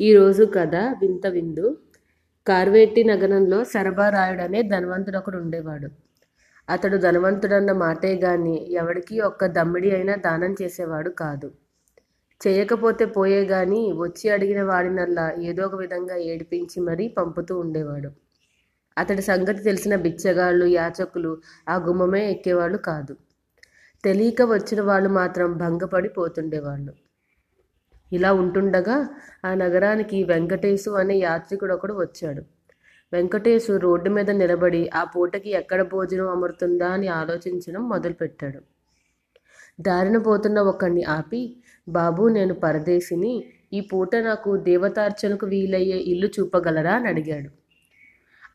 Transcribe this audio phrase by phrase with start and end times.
[0.00, 1.78] ఈరోజు కథ వింత విందు.
[2.46, 5.88] కార్వేటి నగరంలో సరబారాయుడనే ధనవంతుడొకడు ఉండేవాడు.
[6.70, 11.50] అతడు ధనవంతుడన్న మాటే గాని ఎవడికి ఒక్క దమ్మిడి అయినా దానం చేసేవాడు కాదు.
[12.48, 18.10] చేయకపోతే పోయే గాని వచ్చి అడిగిన వాడినల్లా ఏదో ఒక విధంగా ఏడిపించి మరీ పంపుతూ ఉండేవాడు.
[18.98, 23.16] అతడి సంగతి తెలిసిన బిచ్చగాళ్ళు యాచకులు ఆ గుమ్మమే ఎక్కేవాళ్ళు కాదు.
[24.04, 27.05] తెలియక వచ్చిన వాళ్ళు మాత్రం భంగపడి పోతుండేవాళ్ళు.
[28.12, 29.08] ఇలా ఉంటుండగా
[29.44, 32.42] ఆ నగరానికి వెంకటేశు అనే యాత్రికుడు ఒకడు వచ్చాడు.
[33.12, 36.88] వెంకటేశు రోడ్డు మీద నిలబడి ఆ పూటకి ఎక్కడ భోజనం అమరుతుందా?
[36.88, 38.60] అని ఆలోచించడం మొదలుపెట్టాడు.
[39.80, 41.56] దారిన పోతున్న ఒకడిని ఆపి
[41.88, 43.44] బాబు నేను పరదేశిని.
[43.72, 46.94] ఈ పూట నాకు దేవతార్చనకు వీలయ్యే ఇల్లు చూపగలరా?
[46.94, 47.50] అని అడిగాడు.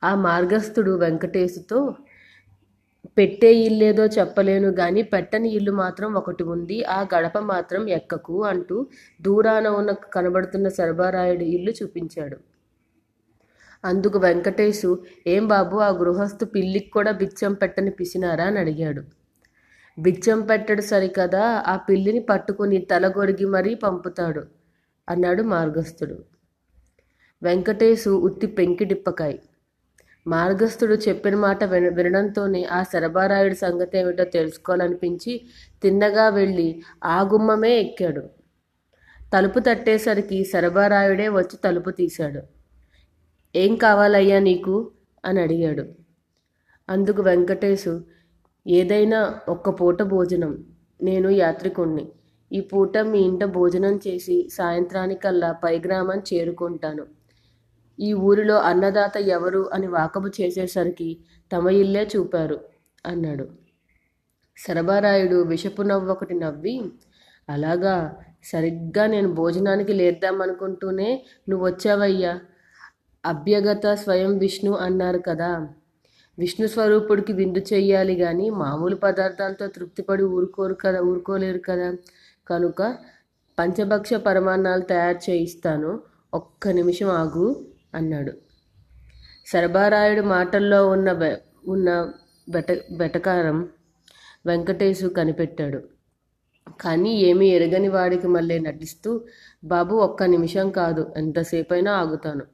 [0.04, 1.96] ఆ మార్గస్థుడు వెంకటేశుతో
[3.18, 6.84] పెట్టే ఇల్లేదో చెప్పలేను గాని పెట్టని ఇల్లు మాత్రం ఒకటి ఉంది.
[6.84, 8.88] ఆ గడప మాత్రం ఎక్కకు అంటూ
[9.22, 12.38] దూరాన ఉన్న కనబడుతున్న సర్బారాయుడు ఇల్లు చూపించాడు.
[13.84, 14.90] అందుకు వెంకటేశు
[15.28, 18.46] ఏం బాబు ఆ గృహస్థు పిల్లికి కూడా బిచ్చం పెట్టని పిసినారా?
[18.46, 19.04] అని అడిగాడు.
[19.98, 24.44] బిచ్చం పెట్టడు సరికదా ఆ పిల్లిని పట్టుకుని తలగొరిగి మరీ పంపుతాడు
[25.10, 26.18] అన్నాడు మార్గస్థుడు.
[27.42, 29.38] వెంకటేశు ఉత్తి పెంకిడిప్పకాయ్.
[30.28, 35.42] మార్గస్థుడు చెప్పిన మాట విన వినడంతోనే ఆ శరభారాయుడి సంగతి ఏమిటో తెలుసుకోవాలనిపించి
[35.84, 38.22] తిన్నగా వెళ్ళి ఆ గుమ్మమే ఎక్కాడు.
[39.34, 42.42] తలుపు తట్టేసరికి శరభారాయుడే వచ్చి తలుపు తీశాడు.
[43.56, 44.92] ఏం కావాలయ్యా నీకు?
[45.26, 45.86] అని అడిగాడు.
[46.90, 48.02] అందుకు వెంకటేశు
[48.68, 50.64] ఏదైనా ఒక్క పూట భోజనం.
[51.04, 52.12] నేను యాత్రికుణ్ణి.
[52.52, 57.21] ఈ పూట మీ ఇంట భోజనం చేసి సాయంత్రానికల్లా పై గ్రామం చేరుకుంటాను.
[58.02, 61.18] ఈ ఊరిలో అన్నదాత ఎవరు అని వాకబు చేసేసరికి
[61.54, 62.60] తమ ఇల్లే చూపారు
[63.06, 63.48] అన్నాడు.
[64.58, 66.82] సరబారాయుడు విషపు నవ్వు ఒకటి నవ్వి
[67.50, 68.16] అలాగా?
[68.44, 72.40] సరిగ్గా నేను భోజనానికి లేద్దామనుకుంటూనే నువ్వు వచ్చావయ్యా
[73.26, 75.68] అభ్యగత స్వయం విష్ణు అన్నారు కదా.
[76.40, 81.94] విష్ణు స్వరూపుడికి విందు చెయ్యాలి కానీ మామూలు పదార్థాలతో తృప్తిపడి ఊరుకోరు కదా ఊరుకోలేరు కదా.
[82.48, 82.98] కనుక
[83.60, 86.00] పంచభక్ష పరమాన్నాలు తయారు చేయిస్తాను.
[86.34, 87.71] ఒక్క నిమిషం ఆగు.
[87.96, 88.34] అన్నాడు.
[89.46, 91.38] సరబారాయుడు మాటల్లో ఉన్న బె
[91.68, 92.12] ఉన్న
[92.50, 93.70] బెట బెటకారం
[94.46, 95.82] వెంకటేశు కనిపెట్టాడు.
[96.82, 99.22] కానీ ఏమీ ఎరగని వాడికి మళ్ళీ నటిస్తూ
[99.64, 102.46] బాబు ఒక్క నిమిషం కాదు ఎంతసేపైనా ఆగుతాను.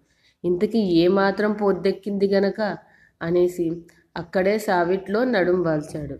[0.43, 2.77] ఇంతకీ ఏమాత్రం పొద్దెక్కింది గనక?
[3.21, 3.71] అనేసి
[4.17, 6.19] అక్కడే సావిట్లో నడుం వాల్చాడు.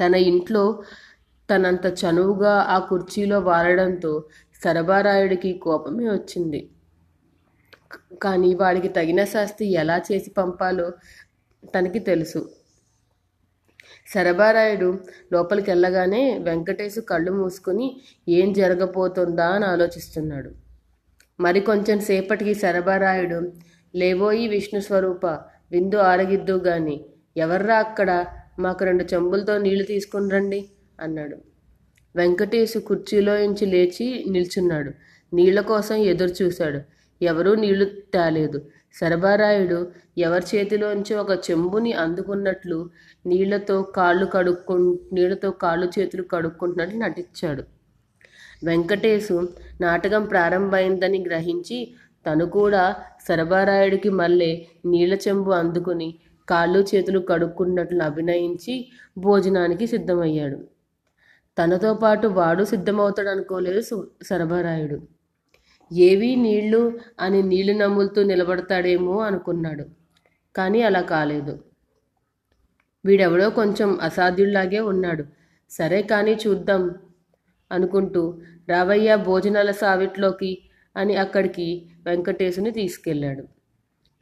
[0.00, 0.82] తన ఇంట్లో
[1.50, 4.24] తనంత చనువుగా ఆ కుర్చీలో వాలడంతో
[4.64, 6.68] సరబారాయుడికి కోపమే వచ్చింది.
[8.22, 10.92] కానీ వాడికి తగిన శాస్తి ఎలా చేసి పంపాలో
[11.74, 12.50] తనకి తెలుసు.
[14.14, 14.98] శరభారాయుడు
[15.32, 20.50] లోపలికి వెళ్ళగానే వెంకటేశు కళ్ళు మూసుకుని ఏం జరగబోతుందా అని ఆలోచిస్తున్నాడు.
[21.40, 23.52] మరి కొంచెం సేపటికి శరభారాయుడు
[23.94, 25.26] లేవోయి విష్ణు స్వరూప
[25.72, 27.04] విందు ఆరగిద్దు గాని
[27.36, 28.26] ఎవర్రా అక్కడ?
[28.58, 30.68] మాకు రెండు చెంబులతో నీళ్ళు తీసుకుని రండి
[31.00, 31.36] అన్నాడు.
[32.16, 34.92] వెంకటేశు కుర్చీలో నుంచి లేచి నిల్చున్నాడు.
[35.34, 36.80] నీళ్ళ కోసం ఎదురు చూశాడు
[37.22, 38.58] ఎవరూ నీళ్ళు తాలేదు.
[39.00, 39.78] సరబారాయుడు
[40.18, 42.78] ఎవరి చేతిలోంచి ఒక చెంబుని అందుకున్నట్లు
[43.26, 44.74] నీళ్ళతో కాళ్ళు కడుక్కు
[45.12, 47.62] నీళ్ళతో కాళ్ళు చేతులు కడుక్కుంటున్నట్లు నటించాడు.
[48.64, 49.36] వెంకటేశు
[49.80, 51.78] నాటకం ప్రారంభమైందని గ్రహించి
[52.26, 52.82] తను కూడా
[53.28, 54.50] సరబారాయుడికి మళ్ళీ
[54.86, 56.08] నీళ్ళ చెంబు అందుకుని
[56.48, 58.74] కాళ్ళు చేతులు కడుక్కున్నట్లు అభినయించి
[59.18, 60.58] భోజనానికి సిద్ధమయ్యాడు.
[61.56, 63.80] తనతో పాటు వాడు సిద్ధమవుతాడు అనుకోలేదు
[64.22, 64.98] సరబరాయుడు
[65.92, 69.84] ఏవి నీళ్ళు అని నీళ్ళు నమ్ములుతూ నిలబడతాడేమో అనుకున్నాడు.
[70.56, 71.58] కానీ అలా కాలేదు.
[73.04, 75.24] వీడెవడో కొంచెం అసాధ్యుల్లాగే ఉన్నాడు.
[75.70, 76.90] సరే కానీ చూద్దాం
[77.72, 78.38] అనుకుంటూ
[78.68, 80.58] రావయ్య భోజనాల సావిట్లోకి
[80.96, 83.44] అని అక్కడికి వెంకటేశుని తీసుకెళ్ళాడు.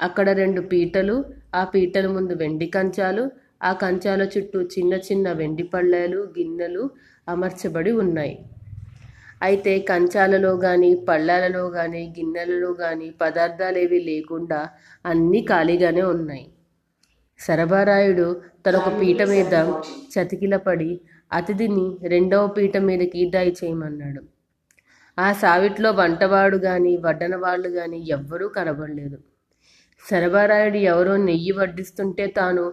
[0.02, 3.30] అక్కడ రెండు పీటలు ఆ పీటల ముందు వెండి కంచాలు
[3.62, 6.90] ఆ కంచాల చుట్టూ చిన్న చిన్న వెండి పళ్ళాలు గిన్నెలు
[7.28, 8.38] అమర్చబడి ఉన్నాయి.
[9.40, 14.60] అయితే కంచాలలో కానీ పళ్ళాలలో కానీ గిన్నెలలో కానీ పదార్థాలేవి లేకుండా
[15.04, 16.46] అన్నీ ఖాళీగానే ఉన్నాయి.
[17.40, 18.26] సరభారాయుడు
[18.66, 19.54] తన ఒక పీట మీద
[20.14, 20.90] చతికిలపడి
[21.32, 24.22] అతిథిని రెండవ పీట మీదకి దయచేయమన్నాడు
[25.18, 29.18] ఆ సావిట్లో వంటవాడు గాని వడ్డనవాళ్ళు గాని ఎవ్వరూ కనబడలేదు.
[30.04, 32.64] సరభారాయుడు ఎవరో నెయ్యి వడ్డిస్తుంటే తాను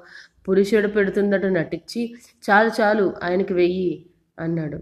[0.48, 2.02] పురుషుడు పెడుతుందట నటించి
[2.44, 3.92] చాలు చాలు ఆయనకి వెయ్యి
[4.40, 4.80] అన్నాడు.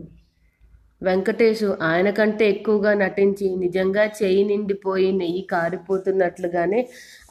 [1.02, 6.82] వెంకటేశు ఆయన కంటే ఎక్కువగా నటించి నిజంగా చేయి నిండిపోయి నెయ్యి కారిపోతున్నట్లుగానే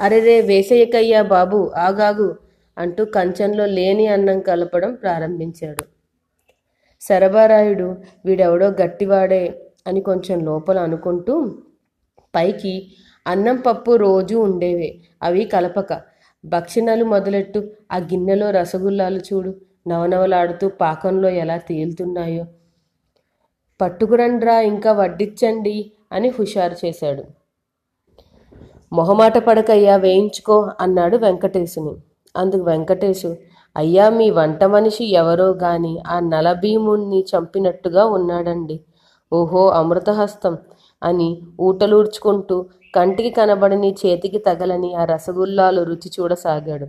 [0.01, 2.29] అరెరే వేసేయకయ్యా బాబు ఆగాగు
[2.77, 5.85] అంటూ కంచంలో లేని అన్నం కలపడం ప్రారంభించాడు.
[7.03, 7.89] శరభారాయుడు
[8.27, 9.45] వీడెవడో గట్టివాడే
[9.87, 11.35] అని కొంచెం లోపల అనుకుంటూ
[12.35, 12.75] పైకి
[13.27, 14.91] అన్నం పప్పు రోజు ఉండేవే
[15.23, 15.91] అవి కలపక.
[16.45, 17.61] భక్షణాలు మొదలెట్టు
[17.93, 19.53] ఆ గిన్నెలో రసగుల్లాలు చూడు
[19.89, 22.45] నవనవలాడుతూ పాకంలో ఎలా తేలుతున్నాయో.
[23.81, 27.25] పట్టుకురండ్రా ఇంకా వడ్డించండి అని హుషారు చేశాడు.
[28.93, 31.95] మొహమాట పడకయ్యా వేయించుకో అన్నాడు వెంకటేశుని.
[32.37, 33.37] అందుకు వెంకటేశు
[33.77, 38.81] అయ్యా మీ వంట మనిషి ఎవరో గాని ఆ నలభీముణ్ణి చంపినట్టుగా ఉన్నాడండి.
[39.33, 40.59] ఓహో అమృతహస్తం
[41.03, 41.29] అని
[41.61, 42.57] ఊటలూడ్చుకుంటూ
[42.97, 46.87] కంటికి కనబడని చేతికి తగలని ఆ రసగుల్లాలు రుచి చూడసాగాడు.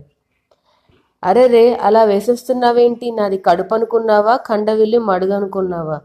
[1.24, 3.10] అరే రే అలా వేసేస్తున్నావేంటి?
[3.10, 6.00] నాది కడుపు అనుకున్నావా కండవిల్లి మడుగనుకున్నావా?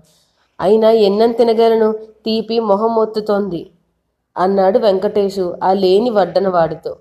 [0.61, 1.91] అయినా ఎన్నం తినగలను
[2.25, 3.61] తీపి మొహం ఒత్తుతోంది
[4.37, 6.97] అన్నాడు వెంకటేశు ఆ లేని వడ్డన వాడితో.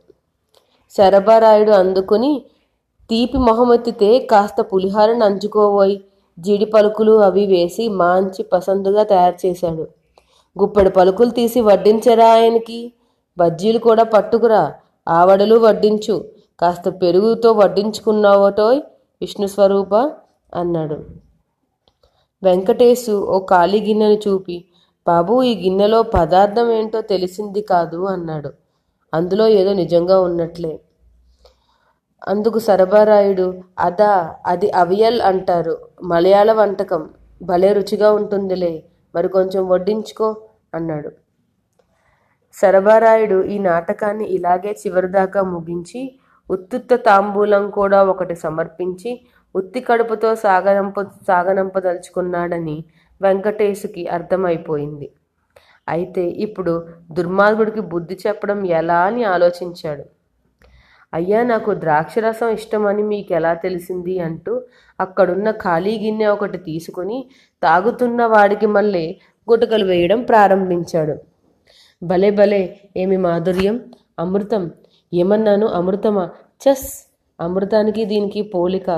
[0.91, 2.43] శరభారాయుడు అందుకుని
[3.11, 5.97] తీపి మొహమెత్తితే కాస్త పులిహారను అంచుకోబోయి
[6.39, 9.89] జీడి పలుకులు అవి వేసి మాంచి పసందుగా తయారు చేశాడు.
[10.57, 12.93] గుప్పెడు పలుకులు తీసి వడ్డించరా ఆయనకి?
[13.39, 14.73] బజ్జీలు కూడా పట్టుకురా
[15.09, 16.25] ఆవడలు వడ్డించు
[16.61, 18.81] కాస్త పెరుగుతో వడ్డించుకున్నావటోయ్
[19.23, 19.95] విష్ణు స్వరూప
[20.55, 20.99] అన్నాడు.
[22.43, 24.57] వెంకటేశు ఓ ఖాళీ గిన్నెను చూపి
[25.07, 28.51] బాబు ఈ గిన్నెలో పదార్థం ఏంటో తెలిసింది కాదు అన్నాడు.
[29.13, 30.73] అందులో ఏదో నిజంగా ఉన్నట్లే.
[32.29, 33.47] అందుకు సరబరాయుడు
[33.79, 34.13] అదా
[34.47, 35.75] అది అవియల్ అంటారు.
[36.03, 37.03] మలయాళ వంటకం.
[37.43, 38.85] భలే రుచిగా ఉంటుందిలే.
[39.15, 40.29] మరి కొంచెం వడ్డించుకో
[40.75, 41.11] అన్నాడు.
[42.55, 46.01] సరబరాయుడు ఈ నాటకాన్ని ఇలాగే చివరిదాకా ముగించి
[46.51, 49.11] ఉత్తుత్త తాంబూలం కూడా ఒకటి సమర్పించి
[49.55, 50.99] ఉత్తి కడుపుతో సాగనంప
[51.29, 52.77] సాగనంపదలుచుకున్నాడని
[53.21, 55.09] వెంకటేశుకి అర్థమైపోయింది.
[55.89, 56.73] అయితే ఇప్పుడు
[57.11, 60.05] దుర్మార్గుడికి బుద్ధి చెప్పడం ఎలా అని ఆలోచించాడు.
[61.13, 64.53] అయ్యా నాకు ద్రాక్షరసం ఇష్టమని మీకు ఎలా తెలిసింది అంటూ
[64.99, 67.19] అక్కడున్న ఖాళీ గిన్నె ఒకటి తీసుకుని
[67.63, 69.05] తాగుతున్న వాడికి మళ్ళీ
[69.49, 71.15] గుటకలు వేయడం ప్రారంభించాడు.
[72.03, 72.63] భలే భలే
[72.97, 73.77] ఏమి మాధుర్యం.
[74.19, 74.63] అమృతం
[75.13, 76.25] ఏమన్నాను అమృతమా?
[76.63, 76.89] చస్!
[77.39, 78.89] అమృతానికి దీనికి పోలిక.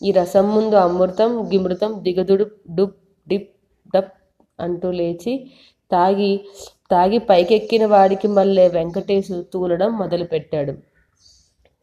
[0.00, 2.96] ఈ రసం ముందు అమృతం గిమృతం దిగదుడు డుప్
[3.26, 3.48] డిప్
[3.94, 4.12] డప్
[4.58, 5.32] అంటూ లేచి
[5.90, 6.32] తాగి
[6.90, 10.72] తాగి పైకెక్కిన వాడికి మళ్ళీ వెంకటేశు తూలడం మొదలుపెట్టాడు.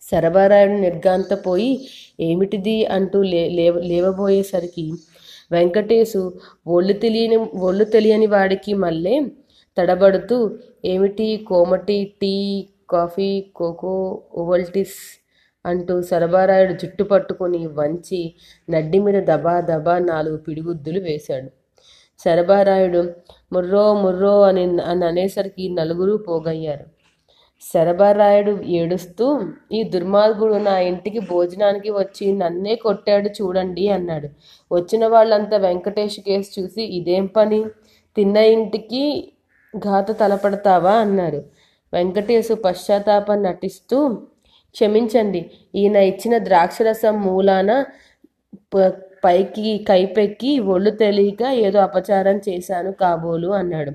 [0.03, 1.71] శరభారాయుడు నిర్గాంతపోయి
[2.19, 2.77] ఏమిటిది?
[2.95, 4.85] అంటూ లే లేవ లేవబోయేసరికి
[5.51, 6.21] వెంకటేశు
[6.67, 7.37] ఒళ్ళు తెలియని
[7.67, 9.15] ఒళ్ళు తెలియని వాడికి మళ్ళీ
[9.77, 10.37] తడబడుతూ
[10.85, 11.27] ఏమిటి?
[11.49, 12.33] కోమటి టీ
[12.89, 13.93] కాఫీ కోకో
[14.41, 14.97] ఓవల్టిస్
[15.65, 18.21] అంటూ సరబారాయుడు జుట్టు పట్టుకుని వంచి
[18.69, 21.49] నడ్డి మీద దబా దబా నాలుగు పిడిగుద్దులు వేశాడు.
[22.19, 23.01] శరభారాయుడు
[23.53, 26.85] ముర్రో ముర్రో అని అని అనేసరికి నలుగురు పోగయ్యారు.
[27.61, 29.25] శరభారాయుడు ఏడుస్తూ
[29.71, 34.29] ఈ దుర్మార్గుడు నా ఇంటికి భోజనానికి వచ్చి నన్నే కొట్టాడు చూడండి అన్నాడు.
[34.71, 37.65] వచ్చిన వాళ్ళంతా వెంకటేష్ కేసు చూసి ఇదేం పని?
[38.17, 39.03] తిన్న ఇంటికి
[39.77, 40.93] ఘాత తలపడతావా?
[40.95, 41.43] అన్నారు.
[41.93, 43.97] వెంకటేశు పశ్చాత్తాపం నటిస్తూ
[44.75, 45.51] క్షమించండి.
[45.75, 47.85] ఈయన ఇచ్చిన ద్రాక్షరసం మూలాన
[48.75, 48.93] ప-
[49.25, 53.91] పైకి కైపెక్కి ఒళ్ళు తెలియక ఏదో అపచారం చేశాను కాబోలు అన్నాడు.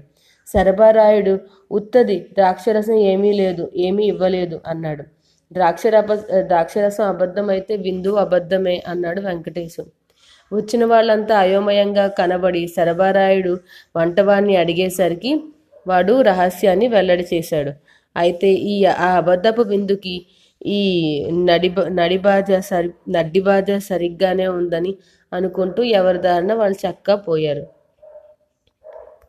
[0.47, 1.39] సరబరాయుడు
[1.73, 5.05] ఉత్తది ద్రాక్షరసం ఏమీ లేదు ఏమీ ఇవ్వలేదు అన్నాడు.
[5.53, 9.85] ద్రాక్షరప ద్రాక్షరసం అబద్ధమైతే విందు అబద్ధమే అన్నాడు వెంకటేశం.
[10.53, 13.59] వచ్చిన వాళ్ళంతా అయోమయంగా కనబడి సరబరాయుడు
[13.97, 15.45] వంటవాణ్ణి అడిగేసరికి
[15.87, 17.73] వాడు రహస్యాన్ని వెల్లడి చేశాడు.
[18.17, 20.27] అయితే ఈ ఆ అబద్ధపు విందుకి
[20.61, 20.81] ఈ
[21.45, 24.93] నడిబ నడిబాజ సరి నడ్డిబాజ సరిగ్గానే ఉందని
[25.33, 27.65] అనుకుంటూ ఎవరి దారిన వాళ్ళు చక్కా పోయారు.